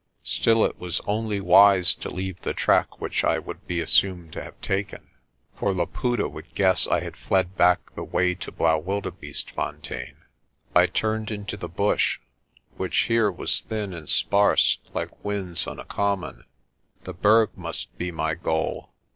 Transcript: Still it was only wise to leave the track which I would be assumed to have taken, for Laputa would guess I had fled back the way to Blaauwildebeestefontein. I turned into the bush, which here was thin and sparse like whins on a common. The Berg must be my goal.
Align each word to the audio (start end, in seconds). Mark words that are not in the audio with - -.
Still 0.23 0.65
it 0.65 0.79
was 0.79 0.99
only 1.05 1.39
wise 1.39 1.93
to 1.93 2.09
leave 2.09 2.41
the 2.41 2.55
track 2.55 2.99
which 2.99 3.23
I 3.23 3.37
would 3.37 3.67
be 3.67 3.79
assumed 3.81 4.33
to 4.33 4.41
have 4.41 4.59
taken, 4.59 5.11
for 5.55 5.71
Laputa 5.75 6.27
would 6.27 6.55
guess 6.55 6.87
I 6.87 7.01
had 7.01 7.15
fled 7.15 7.55
back 7.55 7.93
the 7.93 8.03
way 8.03 8.33
to 8.33 8.51
Blaauwildebeestefontein. 8.51 10.15
I 10.73 10.87
turned 10.87 11.29
into 11.29 11.55
the 11.55 11.69
bush, 11.69 12.19
which 12.77 12.97
here 13.01 13.31
was 13.31 13.61
thin 13.61 13.93
and 13.93 14.09
sparse 14.09 14.79
like 14.91 15.15
whins 15.21 15.67
on 15.67 15.79
a 15.79 15.85
common. 15.85 16.45
The 17.03 17.13
Berg 17.13 17.51
must 17.55 17.95
be 17.99 18.11
my 18.11 18.33
goal. 18.33 18.93